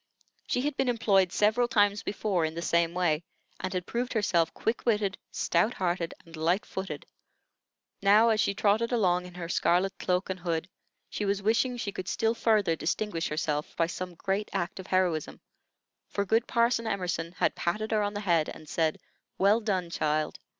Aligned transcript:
She 0.47 0.61
had 0.61 0.75
been 0.75 0.89
employed 0.89 1.31
several 1.31 1.67
times 1.67 2.01
before 2.01 2.43
in 2.43 2.55
the 2.55 2.61
same 2.63 2.95
way, 2.95 3.21
and 3.59 3.71
had 3.71 3.85
proved 3.85 4.13
herself 4.13 4.51
quick 4.51 4.83
witted, 4.83 5.15
stout 5.31 5.75
hearted, 5.75 6.15
and 6.25 6.35
light 6.35 6.65
footed. 6.65 7.05
Now, 8.01 8.29
as 8.29 8.39
she 8.39 8.55
trotted 8.55 8.91
along 8.91 9.27
in 9.27 9.35
her 9.35 9.47
scarlet 9.47 9.95
cloak 9.99 10.31
and 10.31 10.39
hood, 10.39 10.67
she 11.07 11.23
was 11.23 11.43
wishing 11.43 11.77
she 11.77 11.91
could 11.91 12.07
still 12.07 12.33
further 12.33 12.75
distinguish 12.75 13.27
herself 13.27 13.75
by 13.75 13.85
some 13.85 14.15
great 14.15 14.49
act 14.53 14.79
of 14.79 14.87
heroism; 14.87 15.39
for 16.07 16.25
good 16.25 16.47
Parson 16.47 16.87
Emerson 16.87 17.33
had 17.33 17.53
patted 17.53 17.91
her 17.91 18.01
on 18.01 18.15
the 18.15 18.21
head 18.21 18.49
and 18.49 18.67
said, 18.67 18.97
"Well 19.37 19.59
done, 19.61 19.91
child!" 19.91 20.39